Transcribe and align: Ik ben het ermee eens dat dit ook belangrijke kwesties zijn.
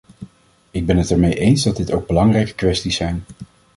Ik 0.71 0.85
ben 0.85 0.97
het 0.97 1.11
ermee 1.11 1.33
eens 1.35 1.63
dat 1.63 1.75
dit 1.77 1.91
ook 1.91 2.07
belangrijke 2.07 2.53
kwesties 2.55 2.95
zijn. 2.95 3.23